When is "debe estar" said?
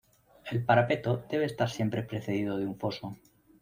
1.29-1.69